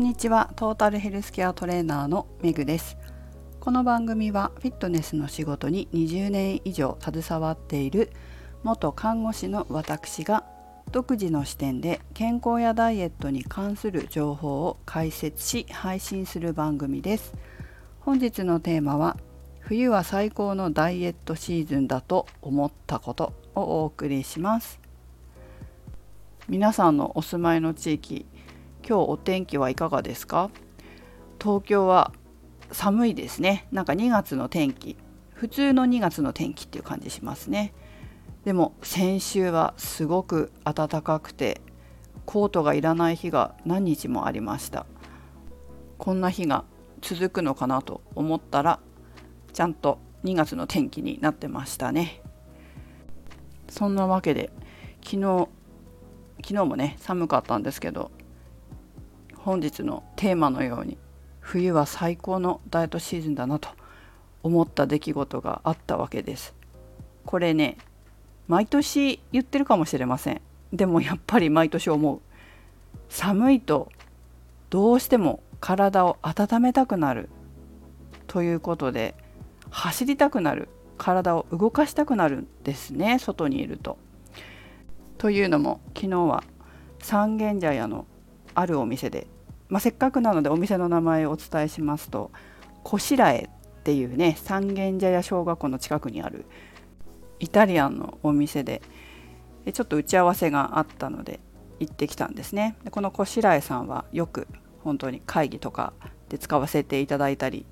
[0.00, 0.50] んにちは。
[0.56, 2.96] トータルヘルスケアトレーナーのめぐです。
[3.60, 8.10] この番組はフィットネスの仕事に20年以上携わっている
[8.62, 10.44] 元看護師の私が
[10.90, 17.34] 独自の視点で健康やダイエットに関する情報を解説し配信する番組です。
[18.00, 19.18] 本日のテーマは
[19.60, 24.80] 冬は最高のダイエットシーズンだと思ったことをお送りします。
[26.48, 28.24] 皆さんのお住まいの地域
[28.86, 30.50] 今日お天気はいかがですか？
[31.40, 32.12] 東京は
[32.72, 33.66] 寒いですね。
[33.72, 34.96] なんか2月の天気。
[35.32, 37.72] 普通の2月の天気っていう感じしますね。
[38.44, 41.60] でも先週はすごく暖かくて
[42.26, 44.86] コートがいらない日が何日もありました。
[45.98, 46.64] こんな日が
[47.00, 48.80] 続くのかなと思ったら
[49.52, 52.22] ちゃんと2月の天気になってましたね。
[53.68, 54.50] そんなわけで
[55.02, 55.48] 昨日
[56.42, 58.10] 昨日もね寒かったんですけど
[59.50, 60.96] 本日のテーマのように
[61.40, 63.70] 冬は最高のダイエットシーズンだなと
[64.44, 66.54] 思った出来事があったわけです。
[67.26, 67.76] これね
[68.46, 70.40] 毎年言ってるかもしれません。
[70.72, 72.20] でもやっぱり毎年思う。
[73.08, 73.90] 寒いと
[74.70, 77.28] どうしても体を温めたくなる。
[78.28, 79.16] ということで
[79.68, 80.68] 走りたくなる。
[80.96, 83.98] 体を動かしたくなるんですね外にいると。
[85.18, 86.44] というのも昨日は
[87.00, 88.06] 三軒茶屋の
[88.52, 89.28] あるお店で、
[89.70, 92.30] まあ、せっかくなのでお店の名前をお伝えしますと
[92.82, 93.48] こしらえ
[93.80, 96.44] っていうね三軒茶屋小学校の近くにある
[97.38, 98.82] イタリアンのお店で
[99.72, 101.40] ちょっと打ち合わせがあったので
[101.78, 102.76] 行ってきたんですね。
[102.84, 104.46] でこのこしらえさんはよく
[104.84, 105.92] 本当に会議とか
[106.28, 107.64] で使わせていただいたり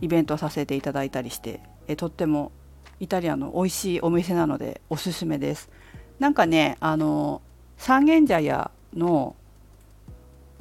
[0.00, 2.52] イベントさせていただいたりしてえとっても
[3.00, 5.70] イタリアの美味しいお店なのでおすすめです。
[6.18, 7.42] なんかねあの
[7.78, 9.34] 三軒茶屋の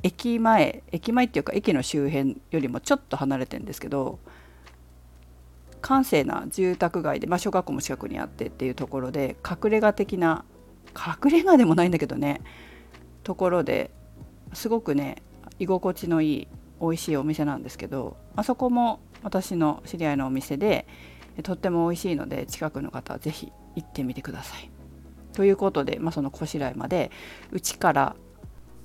[0.03, 4.19] 駅前駅前っていうか駅の周辺よりもちょっと離れてんですけど
[5.81, 10.45] 閑静な住宅街で、まあ、小学校も近くにあってっていうところで隠れ家的な
[10.95, 12.41] 隠れ家でもないんだけどね
[13.23, 13.91] ところで
[14.53, 15.21] すごくね
[15.59, 16.47] 居心地のいい
[16.79, 20.87] 美味しいお店なんですけどあそこも私の知り合いのお店で
[21.43, 24.69] とっても美味しいので近くの方は是非行ってみてください。
[25.33, 27.09] ということで、まあ、そのこしらえまで
[27.51, 28.15] うちから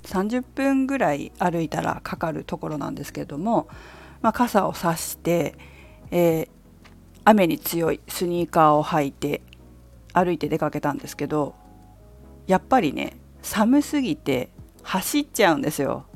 [0.07, 3.69] 30分ぐらい歩いたらかかるところなんですけれども、
[4.23, 5.57] まあ、傘を差して、
[6.11, 6.49] えー、
[7.25, 9.43] 雨に強いスニーカーを履いて
[10.13, 11.55] 歩いて出かけたんですけど
[12.47, 14.51] やっぱりね寒すぎて
[14.83, 16.07] 走っちゃうんですよ。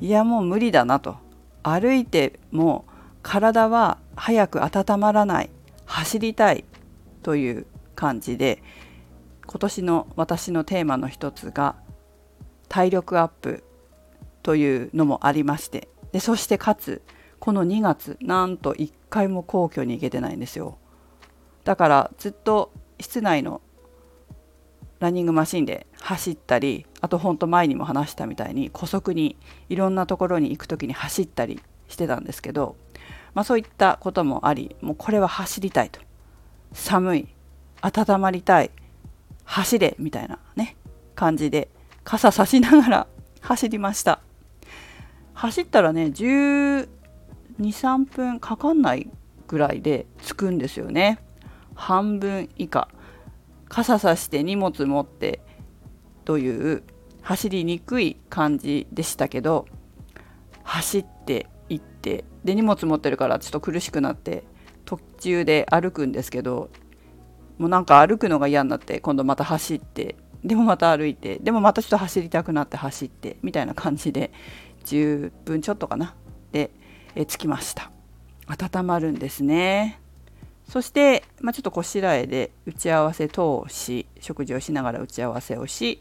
[0.00, 1.16] いやもう無理だなと
[1.62, 2.86] 歩いても
[3.22, 5.50] 体は早く温まらない
[5.84, 6.64] 走りたい
[7.22, 8.62] という感じで
[9.46, 11.76] 今年の私のテーマの一つが
[12.70, 13.64] 体力アップ
[14.42, 17.02] というのもありましてでそしてかつ
[17.38, 20.78] この2月なんと1回も皇居に行けてないんですよ。
[21.64, 22.70] だからずっと
[23.00, 23.60] 室内の
[24.98, 29.36] ランニングマシンで走ったりあとほんと前にも話したみたいに古速に
[29.68, 32.76] いろんなところに行く時に走ったりしてたんですけど、
[33.34, 36.00] まあ、そういったこともありもうこれは走りたいと。
[36.72, 37.28] 寒い
[37.80, 38.70] 温まりたい
[39.44, 40.76] 走れみたいなね
[41.14, 41.68] 感じで
[42.10, 43.06] 傘差しながら
[43.40, 44.18] 走りました。
[45.32, 46.88] 走ったらね1
[47.60, 49.08] 2 3分かかんない
[49.46, 51.20] ぐらいで着くんですよね。
[51.76, 52.88] 半分以下。
[53.68, 55.40] 傘さして荷物持って
[56.24, 56.82] という
[57.22, 59.66] 走りにくい感じでしたけど
[60.64, 64.42] 走って行ってで荷物持ってるからちょっと苦しくなって
[64.84, 66.70] 途中で歩くんですけど
[67.56, 74.32] もうなんか歩くのが嫌になって今度また走ってでもまた歩いてでもまたちょっと走りたくなって走ってみたいな感じで
[74.84, 76.14] 10分ちょっとかな。
[76.52, 76.70] で
[77.14, 77.90] え着きました。
[78.46, 80.00] 温まるんですね。
[80.68, 86.00] そして、まあ、ちょっとこしらえで打ち合わせ通し食事をしながら打ち合わせをし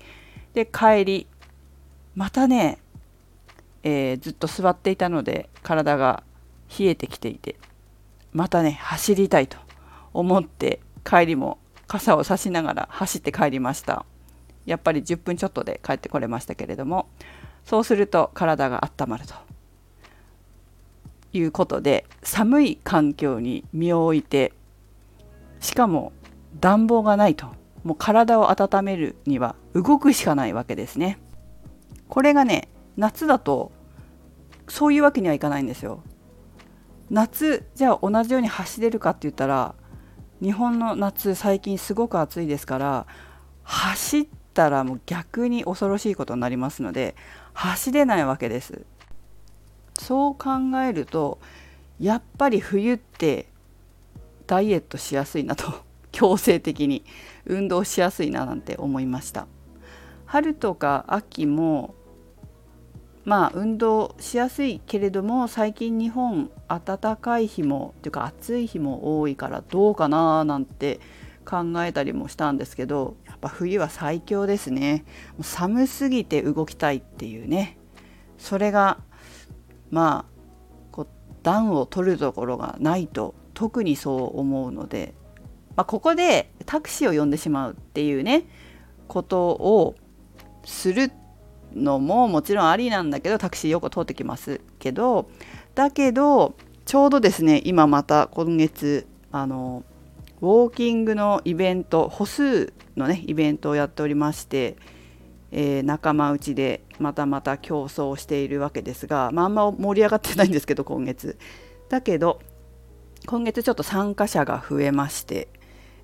[0.54, 1.28] で帰り
[2.16, 2.78] またね、
[3.82, 6.22] えー、ずっと座っていたので体が
[6.78, 7.56] 冷えてきていて
[8.32, 9.58] またね走りたいと
[10.14, 14.06] 思って帰りも傘を差しながら走って帰りました。
[14.70, 17.10] やっぱり10分ちょっとで帰ってこれましたけれども
[17.66, 19.34] そうすると体が温まると
[21.34, 24.54] いうことで寒い環境に身を置いて
[25.60, 26.14] しかも
[26.60, 27.48] 暖房がないと
[27.84, 31.18] もう体を温めるには動くしかないわけですね。
[32.08, 33.72] これがね夏だと
[34.68, 36.04] そういうわけにはいかないんですよ。
[37.10, 39.74] 夏じゃあ同じように走れるかって言ったら
[40.42, 43.08] 日本の夏最近すごく暑いですから
[43.64, 47.16] 走ったらもう逆に恐ろしいことになりますので
[47.54, 48.86] 走れないわけです。
[50.00, 50.50] そう考
[50.88, 51.40] えると
[52.00, 53.48] やっぱり冬って
[54.48, 57.04] ダイエットしやすいなと 強制的に
[57.46, 59.48] 運動しやすいななんて思いました。
[60.26, 61.96] 春とか秋も
[63.26, 71.00] まあ運動しやすいけれども最近日本暖かい日もというか暑い日も多いからどうかななんて
[71.46, 75.06] 考えたりもしたんですけどやっぱ冬は最強ですね。
[75.42, 77.78] 寒すぎて動きたいっていうね。
[78.38, 79.00] それが
[79.92, 80.40] まあ
[80.92, 81.08] こう
[81.44, 85.14] 暖を取るところがないと特にそう思うので、
[85.76, 88.46] まあ、ここでタクシーを呼んでしまうっていうね
[89.08, 89.96] ことを
[90.64, 91.12] する
[91.74, 95.30] のももちろんありなんだけどタクシーよく通ってきますけど
[95.76, 96.56] だけど
[96.86, 99.84] ちょうどですね今また今月あの
[100.42, 104.78] ウォーキングのイベント歩数のねイベントをやっておりまして、
[105.52, 111.38] えー、仲間内でまたまた競争しているわけですが、まあ、あんま盛り上がってないんですけど今月。
[111.90, 112.40] だけど
[113.26, 115.50] 今月ちょっと参加者が増えまして、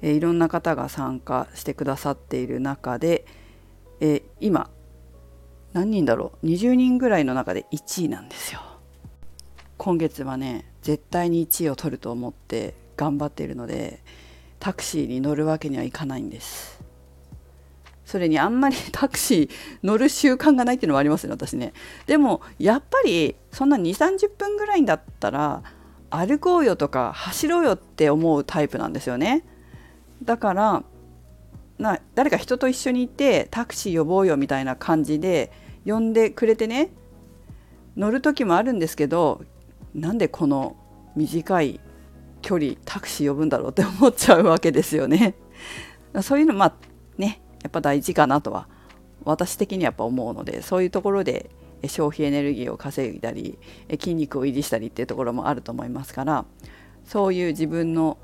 [0.02, 3.26] えー、いろんな方が参加してくださっている中で、
[4.02, 4.70] えー、今
[5.72, 8.62] 何人だろう？20人ぐらいの中で1位なんですよ。
[9.78, 14.02] 今月はね絶対に1位を取ると思って頑張っているので
[14.66, 16.84] タクシーに乗るわけにはいかないんです。
[18.04, 19.50] それにあんまり タクシー
[19.84, 21.72] 乗る習慣がないっていうのもありますね私ね。
[22.08, 25.62] でもやっぱりそんな2 3 0分ぐらいだったら
[26.10, 29.44] 歩こうよとか走ろうよって思うタイプなんですよね。
[30.24, 30.84] だから
[31.78, 35.52] な誰か人と一緒にいてタクシー呼ぼうよみたいな感じで
[35.86, 36.90] 呼んでくれてね
[37.96, 39.44] 乗る時もあるんですけど
[39.94, 40.76] なんでこの
[41.16, 41.80] 短い
[42.46, 45.34] 距離タクシー呼ぶんだろうって思っちゃうわけですよね。
[46.22, 46.74] そういうのまあ
[47.18, 48.68] ねやっぱ大事かなとは
[49.24, 51.50] 私的にはやっぱ思うのでそういうところで
[51.88, 53.58] 消費エネルギーを稼いだり
[53.90, 56.46] 筋肉を維持したりっていうところもあると思いますから
[57.04, 58.20] そういう自分の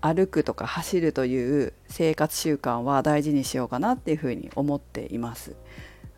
[0.00, 5.56] 歩くとか走るという生活習慣は大事にしようかなっていうふうに思っています。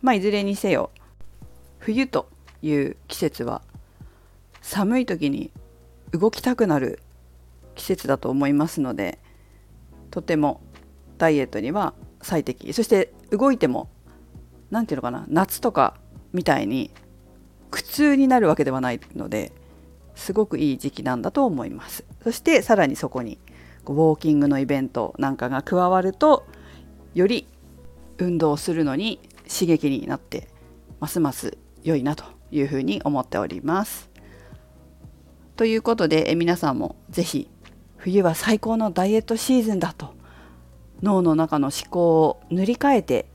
[0.03, 0.91] まあ、いずれにせよ
[1.79, 2.29] 冬と
[2.61, 3.63] いう季節は
[4.61, 5.49] 寒い時に
[6.11, 6.99] 動きたくなる
[7.81, 9.17] 季節だと思いますので
[10.11, 10.61] とても
[11.17, 13.89] ダイエットには最適そして動いても
[14.69, 15.95] 何て言うのかな夏とか
[16.31, 16.91] みたいに
[17.71, 19.51] 苦痛になるわけではないので
[20.13, 23.39] すごくいい時期なんだと思いますそしてさらにそこに
[23.85, 26.45] ウォーキングのイベントなんかが加わると
[27.15, 27.47] より
[28.19, 29.19] 運動するのに
[29.51, 30.47] 刺激になって
[30.99, 34.11] ますます良いなというふうに思っております。
[35.55, 37.50] ということでえ皆さんも是非
[38.03, 40.15] 冬は最高のダイエットシーズンだと
[41.03, 43.27] 脳の中の思考を塗り替えて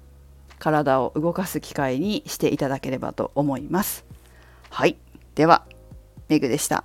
[0.59, 4.05] 体を動かす機会にしていただければと思います。
[4.71, 4.97] はい。
[5.37, 5.67] では、
[6.29, 6.85] メグでした。